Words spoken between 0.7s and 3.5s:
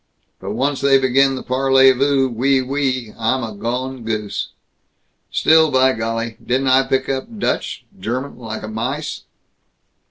they begin the parlez vous, oui, oui, I'm